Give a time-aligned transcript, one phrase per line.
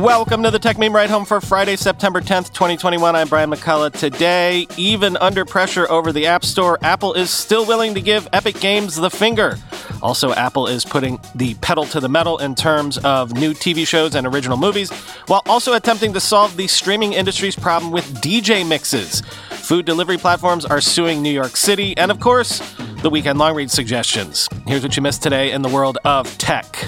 [0.00, 3.14] Welcome to the Techmeme Ride Home for Friday, September 10th, 2021.
[3.14, 3.92] I'm Brian McCullough.
[3.92, 8.60] Today, even under pressure over the App Store, Apple is still willing to give Epic
[8.60, 9.58] Games the finger.
[10.00, 14.14] Also, Apple is putting the pedal to the metal in terms of new TV shows
[14.14, 14.90] and original movies,
[15.26, 19.20] while also attempting to solve the streaming industry's problem with DJ mixes.
[19.50, 22.60] Food delivery platforms are suing New York City, and of course,
[23.02, 24.48] the weekend long read suggestions.
[24.66, 26.86] Here's what you missed today in the world of tech.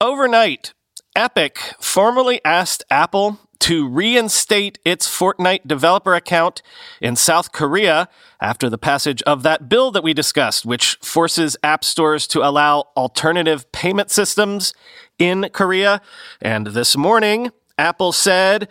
[0.00, 0.74] Overnight,
[1.14, 6.60] Epic formally asked Apple to reinstate its Fortnite developer account
[7.00, 11.82] in South Korea after the passage of that bill that we discussed, which forces app
[11.82, 14.74] stores to allow alternative payment systems
[15.18, 16.02] in Korea.
[16.42, 18.68] And this morning, Apple said,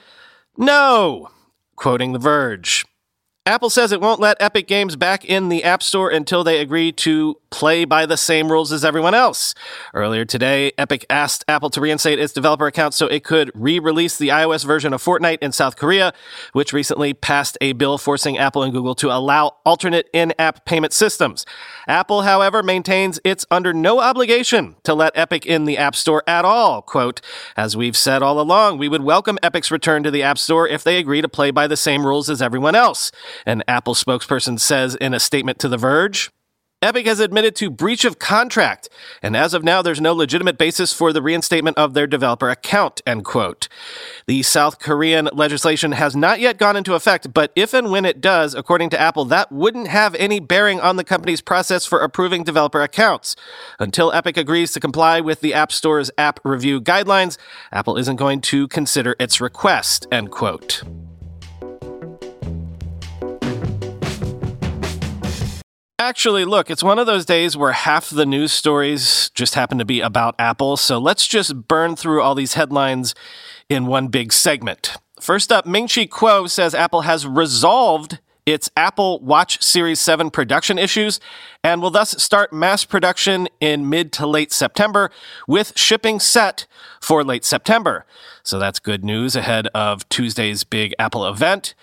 [0.56, 1.32] no,
[1.76, 2.86] quoting The Verge.
[3.48, 6.92] Apple says it won't let Epic Games back in the App Store until they agree
[6.94, 9.54] to play by the same rules as everyone else.
[9.94, 14.30] Earlier today, Epic asked Apple to reinstate its developer account so it could re-release the
[14.30, 16.12] iOS version of Fortnite in South Korea,
[16.54, 21.46] which recently passed a bill forcing Apple and Google to allow alternate in-app payment systems.
[21.88, 26.46] Apple, however, maintains it's under no obligation to let Epic in the App Store at
[26.46, 26.82] all.
[26.82, 27.22] Quote,
[27.56, 30.84] as we've said all along, we would welcome Epic's return to the App Store if
[30.84, 33.12] they agree to play by the same rules as everyone else
[33.46, 36.32] an Apple spokesperson says in a statement to The Verge.
[36.82, 38.90] Epic has admitted to breach of contract,
[39.24, 43.02] and as of now, there's no legitimate basis for the reinstatement of their developer account,
[43.08, 43.68] end quote.
[44.28, 48.22] The South Korean legislation has not yet gone into effect, but if and when it
[48.22, 52.44] does, according to Apple, that wouldn't have any bearing on the company's process for approving
[52.44, 53.36] developer accounts.
[53.80, 57.38] Until Epic agrees to comply with the App Store's app review guidelines,
[57.72, 60.84] Apple isn't going to consider its request, end quote.
[65.98, 69.86] Actually, look, it's one of those days where half the news stories just happen to
[69.86, 70.76] be about Apple.
[70.76, 73.16] So let's just burn through all these headlines
[73.70, 74.98] in one big segment.
[75.22, 80.78] First up, Ming Chi Kuo says Apple has resolved its Apple Watch Series 7 production
[80.78, 81.22] issues
[81.64, 85.10] and will thus start mass production in mid to late September
[85.48, 86.68] with shipping set
[87.00, 88.06] for late September.
[88.44, 91.74] So that's good news ahead of Tuesday's big Apple event.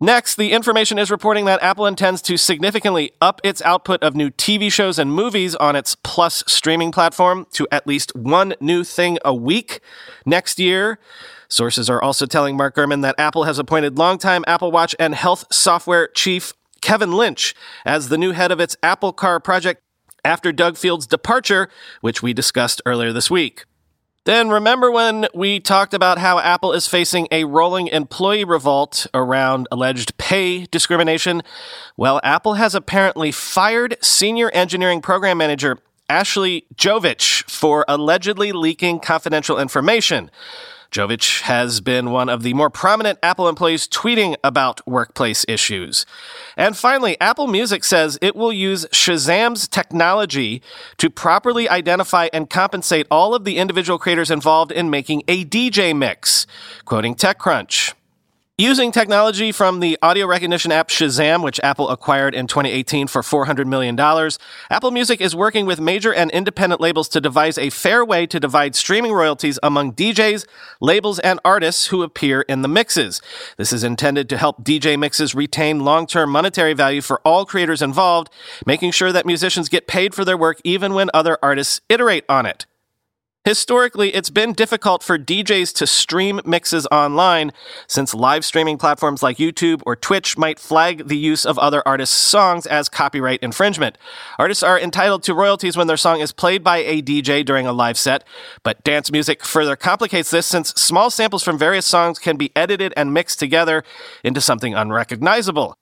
[0.00, 4.28] Next, the information is reporting that Apple intends to significantly up its output of new
[4.28, 9.16] TV shows and movies on its Plus streaming platform to at least one new thing
[9.24, 9.80] a week
[10.26, 10.98] next year.
[11.48, 15.46] Sources are also telling Mark Gurman that Apple has appointed longtime Apple Watch and health
[15.50, 16.52] software chief
[16.82, 17.54] Kevin Lynch
[17.86, 19.82] as the new head of its Apple Car project
[20.26, 21.70] after Doug Field's departure,
[22.02, 23.64] which we discussed earlier this week.
[24.26, 29.68] Then remember when we talked about how Apple is facing a rolling employee revolt around
[29.70, 31.44] alleged pay discrimination?
[31.96, 35.78] Well, Apple has apparently fired senior engineering program manager
[36.08, 40.32] Ashley Gjøvik for allegedly leaking confidential information.
[40.90, 46.06] Gjøvik has been one of the more prominent Apple employees tweeting about workplace issues.
[46.56, 50.62] And finally, Apple Music says it will use Shazam's technology
[50.98, 55.96] to properly identify and compensate all of the individual creators involved in making a DJ
[55.96, 56.46] mix.
[56.84, 57.94] Quoting TechCrunch.
[58.58, 63.66] Using technology from the audio recognition app Shazam, which Apple acquired in 2018 for $400
[63.66, 64.00] million,
[64.70, 68.40] Apple Music is working with major and independent labels to devise a fair way to
[68.40, 70.46] divide streaming royalties among DJs,
[70.80, 73.20] labels, and artists who appear in the mixes.
[73.58, 78.30] This is intended to help DJ mixes retain long-term monetary value for all creators involved,
[78.64, 82.46] making sure that musicians get paid for their work even when other artists iterate on
[82.46, 82.64] it.
[83.46, 87.52] Historically, it's been difficult for DJs to stream mixes online
[87.86, 92.16] since live streaming platforms like YouTube or Twitch might flag the use of other artists'
[92.16, 93.98] songs as copyright infringement.
[94.36, 97.72] Artists are entitled to royalties when their song is played by a DJ during a
[97.72, 98.24] live set,
[98.64, 102.92] but dance music further complicates this since small samples from various songs can be edited
[102.96, 103.84] and mixed together
[104.24, 105.76] into something unrecognizable.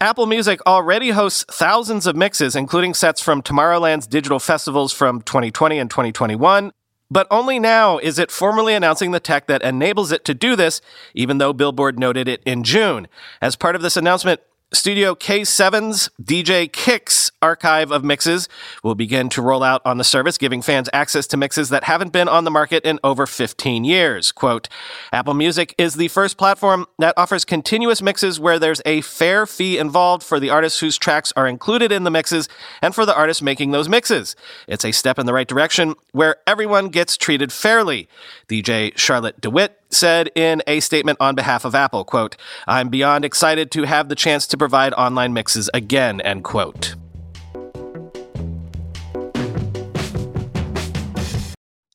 [0.00, 5.80] Apple Music already hosts thousands of mixes, including sets from Tomorrowland's digital festivals from 2020
[5.80, 6.70] and 2021,
[7.10, 10.80] but only now is it formally announcing the tech that enables it to do this,
[11.14, 13.08] even though Billboard noted it in June.
[13.40, 14.40] As part of this announcement,
[14.74, 18.50] Studio K7's DJ Kicks archive of mixes
[18.84, 22.12] will begin to roll out on the service, giving fans access to mixes that haven't
[22.12, 24.30] been on the market in over 15 years.
[24.30, 24.68] Quote,
[25.10, 29.78] Apple Music is the first platform that offers continuous mixes where there's a fair fee
[29.78, 32.46] involved for the artists whose tracks are included in the mixes
[32.82, 34.36] and for the artists making those mixes.
[34.66, 38.06] It's a step in the right direction where everyone gets treated fairly.
[38.48, 42.36] DJ Charlotte de Witte said in a statement on behalf of Apple, quote,
[42.66, 46.94] I'm beyond excited to have the chance to provide online mixes again, end quote.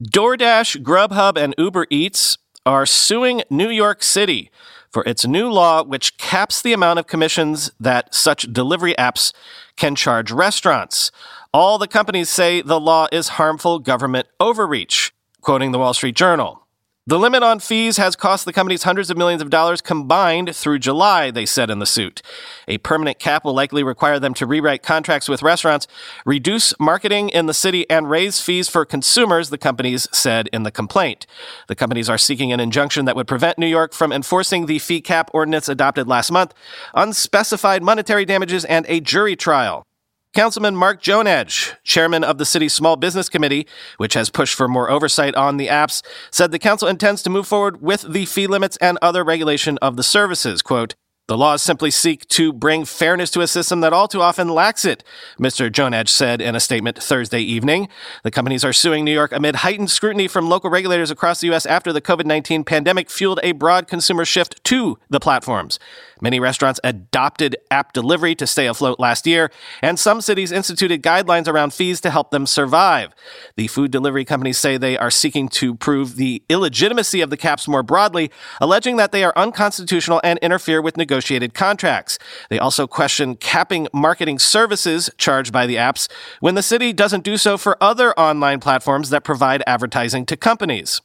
[0.04, 4.52] DoorDash, Grubhub, and Uber Eats are suing New York City
[4.92, 9.34] for its new law, which caps the amount of commissions that such delivery apps
[9.76, 11.12] can charge restaurants.
[11.54, 15.12] All the companies say the law is harmful government overreach,
[15.42, 16.63] quoting the Wall Street Journal.
[17.06, 20.80] The limit on fees has cost the companies hundreds of millions of dollars combined through
[20.80, 22.22] July, they said in the suit.
[22.66, 25.86] A permanent cap will likely require them to rewrite contracts with restaurants,
[26.26, 30.72] reduce marketing in the city, and raise fees for consumers, the companies said in the
[30.72, 31.28] complaint.
[31.68, 35.02] The companies are seeking an injunction that would prevent New York from enforcing the fee
[35.02, 36.54] cap ordinance adopted last month,
[36.94, 39.86] unspecified monetary damages, and a jury trial.
[40.34, 44.90] Councilman Mark Gjonaj, chairman of the city's Small Business Committee, which has pushed for more
[44.90, 48.76] oversight on the apps, said the council intends to move forward with the fee limits
[48.78, 50.64] and other regulation of the services.
[50.64, 50.96] Quote,
[51.28, 54.84] the laws simply seek to bring fairness to a system that all too often lacks
[54.84, 55.06] it,
[55.40, 55.72] Mr.
[55.72, 57.88] Gjonaj said in a statement Thursday evening.
[58.24, 61.66] The companies are suing New York amid heightened scrutiny from local regulators across the U.S.
[61.66, 65.80] after the COVID 19 pandemic fueled a broad consumer shift to the platforms.
[66.24, 71.50] Many restaurants adopted app delivery to stay afloat last year, and some cities instituted guidelines
[71.50, 73.14] around fees to help them survive.
[73.58, 77.68] The food delivery companies say they are seeking to prove the illegitimacy of the caps
[77.68, 78.32] more broadly,
[78.62, 82.18] alleging that they are unconstitutional and interfere with negotiated contracts.
[82.50, 86.10] They also question capping marketing services charged by the apps
[86.40, 91.02] when the city doesn't do so for other online platforms that provide advertising to companies.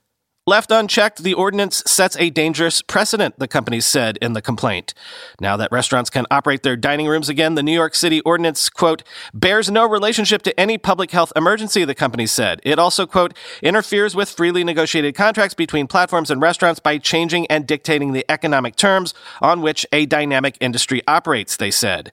[0.49, 4.95] Left unchecked, the ordinance sets a dangerous precedent, the company said in the complaint.
[5.39, 9.03] Now that restaurants can operate their dining rooms again, the New York City ordinance, quote,
[9.35, 12.62] bears no relationship to any public health emergency, the company said.
[12.62, 17.67] It also, quote, interferes with freely negotiated contracts between platforms and restaurants by changing and
[17.67, 19.12] dictating the economic terms
[19.43, 22.11] on which a dynamic industry operates, they said.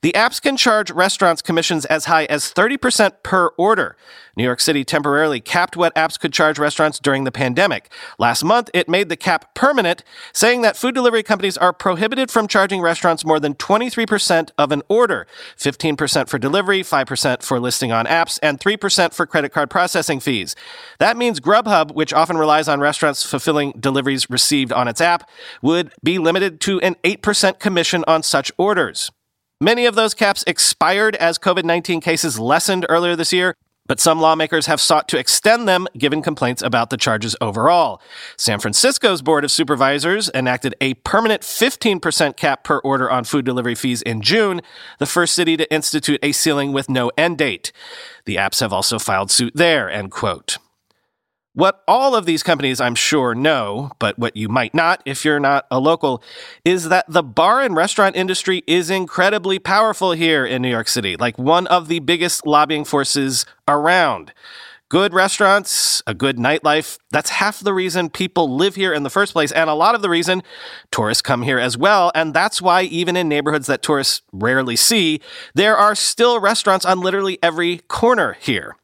[0.00, 3.94] The apps can charge restaurants commissions as high as 30% per order.
[4.36, 7.90] New York City temporarily capped what apps could charge restaurants during the pandemic.
[8.18, 10.02] Last month, it made the cap permanent,
[10.32, 14.82] saying that food delivery companies are prohibited from charging restaurants more than 23% of an
[14.88, 15.26] order
[15.58, 20.56] 15% for delivery, 5% for listing on apps, and 3% for credit card processing fees.
[20.98, 25.28] That means Grubhub, which often relies on restaurants fulfilling deliveries received on its app,
[25.62, 29.10] would be limited to an 8% commission on such orders.
[29.60, 33.54] Many of those caps expired as COVID 19 cases lessened earlier this year,
[33.86, 38.00] but some lawmakers have sought to extend them given complaints about the charges overall.
[38.36, 43.74] San Francisco's Board of Supervisors enacted a permanent 15% cap per order on food delivery
[43.74, 44.60] fees in June,
[44.98, 47.72] the first city to institute a ceiling with no end date.
[48.24, 50.58] The apps have also filed suit there, end quote.
[51.54, 55.38] What all of these companies, I'm sure, know, but what you might not if you're
[55.38, 56.20] not a local,
[56.64, 61.16] is that the bar and restaurant industry is incredibly powerful here in New York City,
[61.16, 64.32] like one of the biggest lobbying forces around.
[64.88, 69.32] Good restaurants, a good nightlife, that's half the reason people live here in the first
[69.32, 70.42] place, and a lot of the reason
[70.90, 72.10] tourists come here as well.
[72.16, 75.20] And that's why, even in neighborhoods that tourists rarely see,
[75.54, 78.76] there are still restaurants on literally every corner here.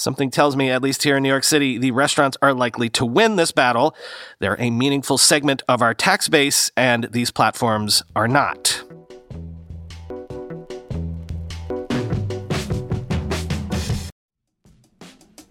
[0.00, 3.04] Something tells me, at least here in New York City, the restaurants are likely to
[3.04, 3.94] win this battle.
[4.38, 8.69] They're a meaningful segment of our tax base, and these platforms are not.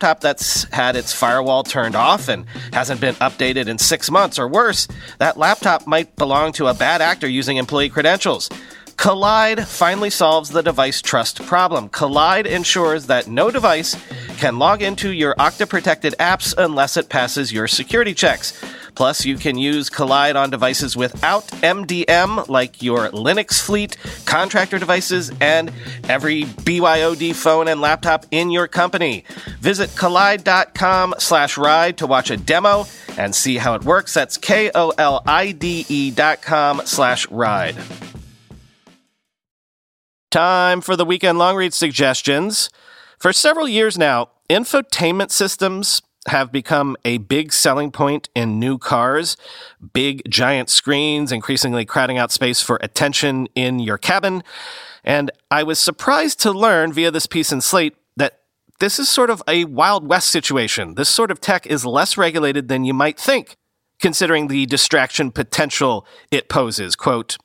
[0.00, 4.88] that's had its firewall turned off and hasn't been updated in six months, or worse,
[5.18, 8.48] that laptop might belong to a bad actor using employee credentials.
[8.96, 11.88] Kolide finally solves the device trust problem.
[11.88, 13.96] Kolide ensures that no device
[14.36, 18.52] can log into your Okta protected apps unless it passes your security checks.
[18.94, 25.32] Plus, you can use Kolide on devices without MDM, like your Linux fleet, contractor devices,
[25.40, 25.72] and
[26.08, 29.24] every BYOD phone and laptop in your company.
[29.60, 32.86] Visit kolide.com slash ride to watch a demo
[33.16, 34.14] and see how it works.
[34.14, 37.76] That's K-O-L-I-D-E dot com slash ride.
[40.30, 42.68] Time for the weekend long read suggestions.
[43.18, 49.36] For several years now, infotainment systems have become a big selling point in new cars.
[49.92, 54.42] Big, giant screens, increasingly crowding out space for attention in your cabin.
[55.04, 58.40] And I was surprised to learn via this piece in Slate that
[58.80, 60.94] this is sort of a Wild West situation.
[60.94, 63.56] This sort of tech is less regulated than you might think,
[64.00, 66.96] considering the distraction potential it poses.
[66.96, 67.36] Quote,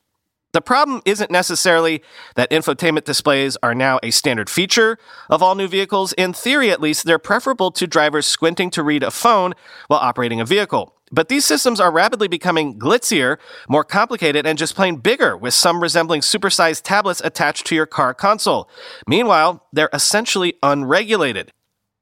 [0.52, 2.02] the problem isn't necessarily
[2.36, 4.98] that infotainment displays are now a standard feature
[5.30, 6.14] of all new vehicles.
[6.14, 9.54] In theory, at least, they're preferable to drivers squinting to read a phone
[9.88, 10.96] while operating a vehicle.
[11.12, 13.38] But these systems are rapidly becoming glitzier,
[13.68, 18.14] more complicated, and just plain bigger, with some resembling supersized tablets attached to your car
[18.14, 18.70] console.
[19.08, 21.52] Meanwhile, they're essentially unregulated.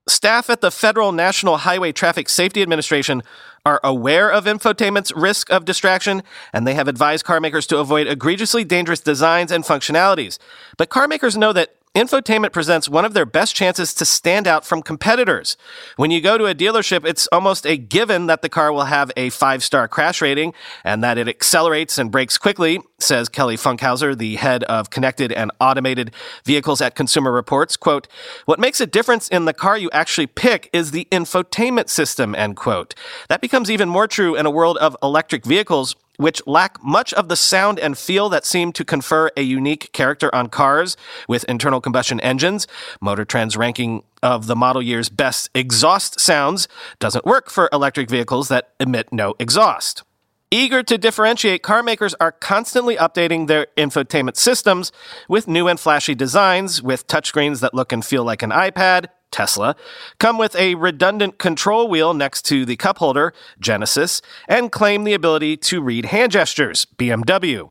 [0.08, 3.24] Staff at the Federal National Highway Traffic Safety Administration
[3.66, 6.24] are aware of infotainment's risk of distraction,
[6.54, 10.40] and they have advised carmakers to avoid egregiously dangerous designs and functionalities.
[10.78, 14.84] But carmakers know that infotainment presents one of their best chances to stand out from
[14.84, 15.58] competitors.
[15.96, 19.12] When you go to a dealership, it's almost a given that the car will have
[19.18, 24.16] a five star crash rating and that it accelerates and brakes quickly, says Kelly Funkhouser,
[24.16, 26.12] the head of connected and automated
[26.46, 27.76] vehicles at Consumer Reports.
[27.76, 28.08] Quote,
[28.46, 32.58] what makes a difference in the car you actually pick is the infotainment system, end
[32.58, 32.94] quote.
[33.28, 37.30] That becomes even more true in a world of electric vehicles which lack much of
[37.30, 40.98] the sound and feel that seem to confer a unique character on cars
[41.28, 42.68] with internal combustion engines.
[43.00, 46.68] Motor Trend's ranking of the model year's best exhaust sounds
[47.00, 50.04] doesn't work for electric vehicles that emit no exhaust.
[50.50, 54.94] Eager to differentiate, car makers are constantly updating their infotainment systems
[55.28, 59.76] with new and flashy designs, with touchscreens that look and feel like an iPad, Tesla,
[60.20, 65.14] come with a redundant control wheel next to the cup holder, Genesis, and claim the
[65.14, 67.70] ability to read hand gestures, BMW.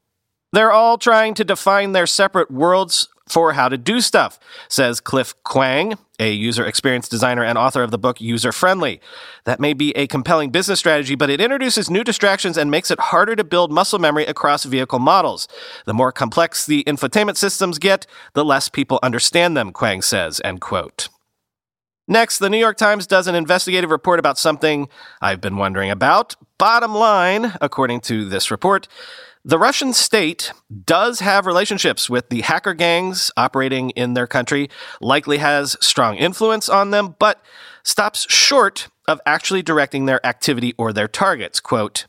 [0.52, 5.34] They're all trying to define their separate worlds for how to do stuff, says Cliff
[5.44, 9.00] Kuang, a user experience designer and author of the book User Friendly.
[9.44, 13.00] That may be a compelling business strategy, but it introduces new distractions and makes it
[13.00, 15.48] harder to build muscle memory across vehicle models.
[15.86, 20.60] The more complex the infotainment systems get, the less people understand them, Kuang says, end
[20.60, 21.08] quote.
[22.08, 24.88] Next, the New York Times does an investigative report about something
[25.20, 26.36] I've been wondering about.
[26.56, 28.86] Bottom line, according to this report,
[29.44, 30.52] the Russian state
[30.84, 34.68] does have relationships with the hacker gangs operating in their country,
[35.00, 37.40] likely has strong influence on them, but
[37.82, 41.60] stops short of actually directing their activity or their targets.
[41.60, 42.06] Quote,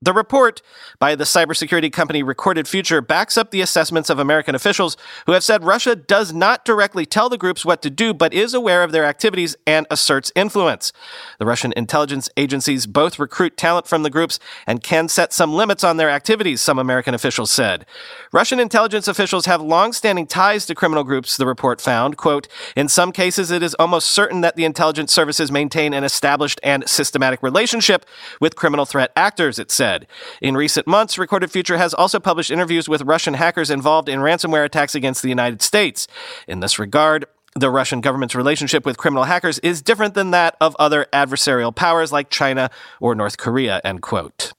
[0.00, 0.62] the report
[1.00, 5.42] by the cybersecurity company Recorded Future backs up the assessments of American officials who have
[5.42, 8.92] said Russia does not directly tell the groups what to do, but is aware of
[8.92, 10.92] their activities and asserts influence.
[11.40, 14.38] The Russian intelligence agencies both recruit talent from the groups
[14.68, 17.84] and can set some limits on their activities, some American officials said.
[18.32, 22.16] Russian intelligence officials have long-standing ties to criminal groups, the report found.
[22.16, 26.60] Quote, in some cases, it is almost certain that the intelligence services maintain an established
[26.62, 28.06] and systematic relationship
[28.40, 30.06] with criminal threat actors, it said said.
[30.42, 34.64] In recent months, Recorded Future has also published interviews with Russian hackers involved in ransomware
[34.64, 36.06] attacks against the United States.
[36.46, 40.76] In this regard, the Russian government's relationship with criminal hackers is different than that of
[40.78, 44.52] other adversarial powers like China or North Korea, end quote.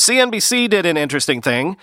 [0.00, 1.76] CNBC did an interesting thing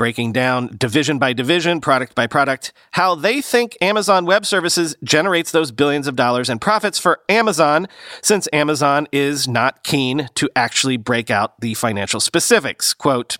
[0.00, 5.52] breaking down division by division, product by product, how they think Amazon Web Services generates
[5.52, 7.86] those billions of dollars in profits for Amazon,
[8.22, 12.94] since Amazon is not keen to actually break out the financial specifics.
[12.94, 13.36] Quote,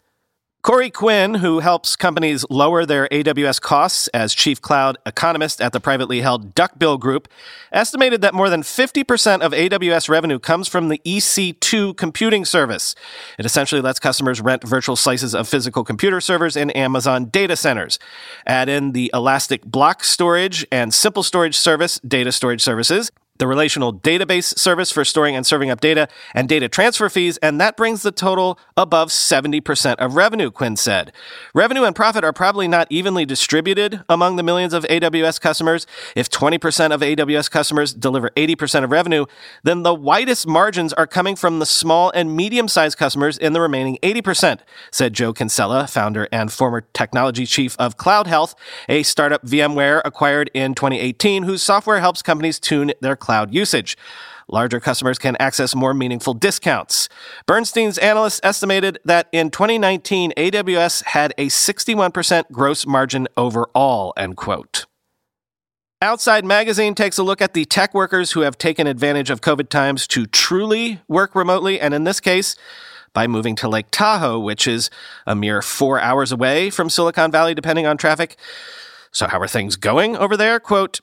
[0.62, 5.80] Corey Quinn, who helps companies lower their AWS costs as chief cloud economist at the
[5.80, 7.28] privately held Duckbill Group,
[7.72, 12.94] estimated that more than 50% of AWS revenue comes from the EC2 computing service.
[13.38, 17.98] It essentially lets customers rent virtual slices of physical computer servers in Amazon data centers.
[18.46, 23.92] Add in the Elastic Block Storage and Simple Storage Service data storage services, the relational
[23.92, 28.02] database service for storing and serving up data, and data transfer fees, and that brings
[28.02, 31.10] the total above 70% of revenue, Quinn said.
[31.54, 35.86] Revenue and profit are probably not evenly distributed among the millions of AWS customers.
[36.14, 39.24] If 20% of AWS customers deliver 80% of revenue,
[39.64, 43.60] then the widest margins are coming from the small and medium sized customers in the
[43.60, 48.54] remaining 80%, said Joe Kinsella, founder and former technology chief of Cloud Health,
[48.88, 53.96] a startup VMware acquired in 2018 whose software helps companies tune their cloud cloud usage.
[54.48, 57.08] Larger customers can access more meaningful discounts.
[57.46, 64.86] Bernstein's analysts estimated that in 2019, AWS had a 61% gross margin overall, end quote.
[66.02, 69.68] Outside Magazine takes a look at the tech workers who have taken advantage of COVID
[69.68, 72.56] times to truly work remotely, and in this case,
[73.12, 74.90] by moving to Lake Tahoe, which is
[75.24, 78.36] a mere four hours away from Silicon Valley, depending on traffic.
[79.12, 80.58] So, how are things going over there?
[80.58, 81.00] Quote,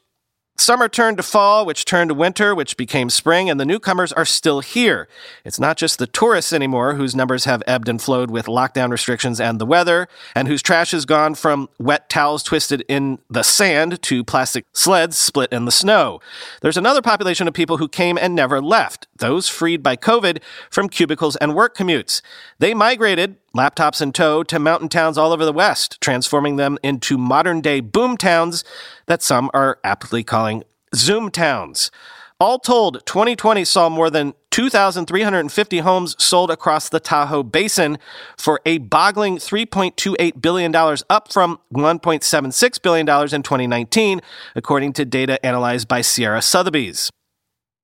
[0.59, 4.25] Summer turned to fall, which turned to winter, which became spring, and the newcomers are
[4.25, 5.07] still here.
[5.45, 9.39] It's not just the tourists anymore whose numbers have ebbed and flowed with lockdown restrictions
[9.39, 14.01] and the weather, and whose trash has gone from wet towels twisted in the sand
[14.01, 16.19] to plastic sleds split in the snow.
[16.61, 20.89] There's another population of people who came and never left, those freed by COVID from
[20.89, 22.21] cubicles and work commutes.
[22.57, 27.17] They migrated laptops in tow, to mountain towns all over the West, transforming them into
[27.17, 28.63] modern day boom towns
[29.05, 30.63] that some are aptly calling
[30.95, 31.91] Zoom towns.
[32.39, 37.97] All told, 2020 saw more than 2,350 homes sold across the Tahoe Basin
[38.37, 40.75] for a boggling $3.28 billion,
[41.09, 44.21] up from $1.76 billion in 2019,
[44.55, 47.09] according to data analyzed by Sierra Sotheby's.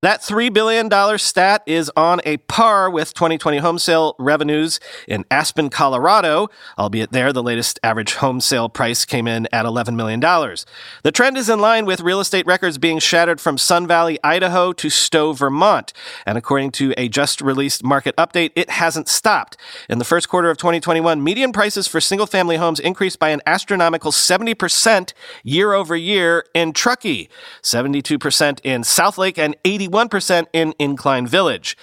[0.04, 5.70] That $3 billion stat is on a par with 2020 home sale revenues in Aspen,
[5.70, 10.20] Colorado, albeit there the latest average home sale price came in at $11 million.
[10.20, 14.74] The trend is in line with real estate records being shattered from Sun Valley, Idaho
[14.74, 15.94] to Stowe, Vermont.
[16.26, 19.56] And according to a just released market update, it hasn't stopped.
[19.88, 23.40] In the first quarter of 2021, median prices for single family homes increased by an
[23.46, 25.14] astronomical 70%
[25.46, 27.30] year over year in Truckee,
[27.62, 31.78] 72% in Southlake, and 80 51% in Incline Village.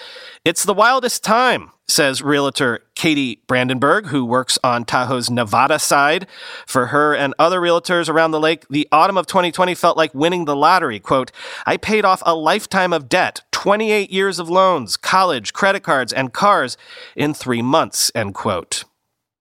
[0.44, 6.26] It's the wildest time, says realtor Katie Brandenburg, who works on Tahoe's Nevada side.
[6.66, 10.44] For her and other realtors around the lake, the autumn of 2020 felt like winning
[10.44, 10.98] the lottery.
[10.98, 11.30] Quote,
[11.66, 16.32] I paid off a lifetime of debt, 28 years of loans, college, credit cards, and
[16.32, 16.76] cars
[17.14, 18.84] in three months, end quote.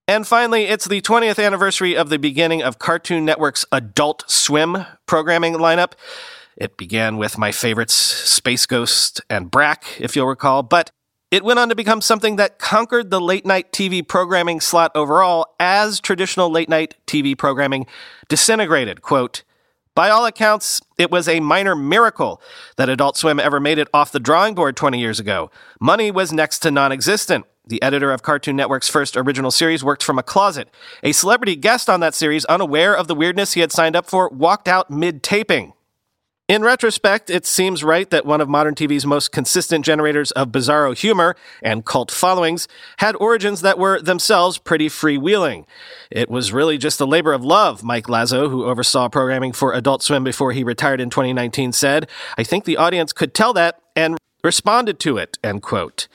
[0.07, 5.55] And finally, it's the 20th anniversary of the beginning of Cartoon Network's Adult Swim programming
[5.55, 5.93] lineup.
[6.59, 10.91] It began with my favorites, Space Ghost and Brak, if you'll recall, but
[11.31, 15.55] it went on to become something that conquered the late night TV programming slot overall
[15.59, 17.85] as traditional late night TV programming
[18.27, 19.01] disintegrated.
[19.01, 19.43] Quote,
[19.95, 22.41] by all accounts, it was a minor miracle
[22.77, 25.51] that Adult Swim ever made it off the drawing board 20 years ago.
[25.79, 27.45] Money was next to non existent.
[27.67, 30.69] The editor of Cartoon Network's first original series worked from a closet.
[31.03, 34.29] A celebrity guest on that series, unaware of the weirdness he had signed up for,
[34.29, 35.73] walked out mid taping.
[36.49, 40.97] In retrospect, it seems right that one of modern TV's most consistent generators of bizarro
[40.97, 45.65] humor and cult followings had origins that were themselves pretty freewheeling.
[46.09, 50.01] It was really just a labor of love, Mike Lazzo, who oversaw programming for Adult
[50.01, 52.09] Swim before he retired in 2019, said.
[52.35, 56.07] I think the audience could tell that and responded to it, end quote.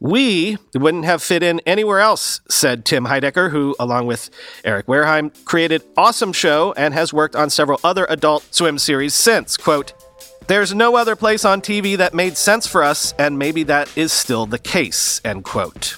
[0.00, 4.30] We wouldn't have fit in anywhere else, said Tim Heidecker, who, along with
[4.64, 9.56] Eric Wareheim, created Awesome Show and has worked on several other adult swim series since.
[9.56, 9.92] Quote,
[10.46, 14.12] there's no other place on TV that made sense for us, and maybe that is
[14.12, 15.96] still the case, end quote.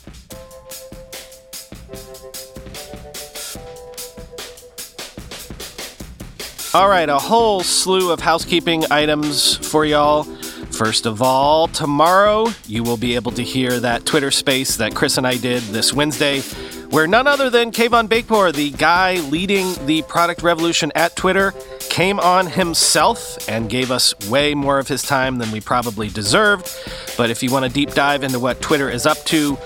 [6.72, 10.26] All right, a whole slew of housekeeping items for y'all.
[10.80, 15.18] First of all, tomorrow you will be able to hear that Twitter space that Chris
[15.18, 16.40] and I did this Wednesday,
[16.88, 21.52] where none other than Kayvon Beykpour, the guy leading the product revolution at Twitter,
[21.90, 26.74] came on himself and gave us way more of his time than we probably deserved.
[27.14, 29.56] But if you want a deep dive into what Twitter is up to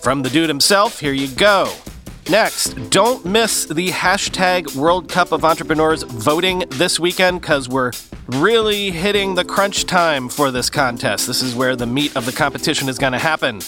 [0.00, 1.70] from the dude himself, here you go.
[2.30, 7.92] Next, don't miss the hashtag World Cup of Entrepreneurs voting this weekend because we're
[8.26, 11.26] really hitting the crunch time for this contest.
[11.26, 13.60] This is where the meat of the competition is going to happen.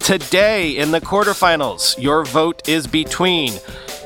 [0.00, 3.54] Today in the quarterfinals, your vote is between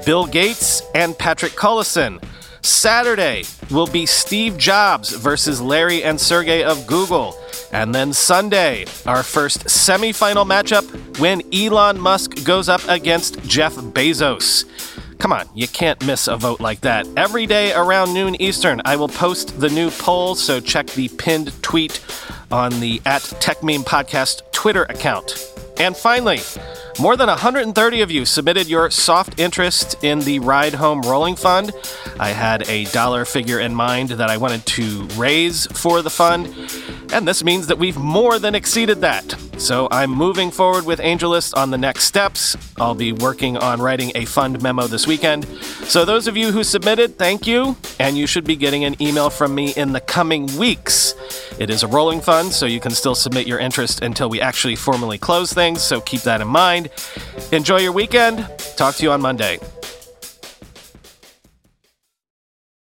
[0.04, 2.22] Bill Gates and Patrick Collison.
[2.62, 7.36] Saturday will be Steve Jobs versus Larry and Sergey of Google.
[7.72, 14.64] And then Sunday, our first semifinal matchup when Elon Musk goes up against Jeff Bezos.
[15.18, 17.06] Come on, you can't miss a vote like that.
[17.16, 21.52] Every day around noon Eastern, I will post the new poll, so check the pinned
[21.62, 22.04] tweet
[22.50, 25.52] on the at TechMeme Podcast Twitter account.
[25.78, 26.40] And finally,
[26.98, 31.72] more than 130 of you submitted your soft interest in the Ride Home Rolling Fund.
[32.18, 36.46] I had a dollar figure in mind that I wanted to raise for the fund,
[37.12, 39.36] and this means that we've more than exceeded that.
[39.58, 42.56] So I'm moving forward with AngelList on the next steps.
[42.78, 45.46] I'll be working on writing a fund memo this weekend.
[45.86, 49.30] So, those of you who submitted, thank you, and you should be getting an email
[49.30, 51.14] from me in the coming weeks.
[51.58, 54.76] It is a rolling fund, so you can still submit your interest until we actually
[54.76, 56.90] formally close things, so keep that in mind.
[57.52, 58.46] Enjoy your weekend.
[58.76, 59.58] Talk to you on Monday.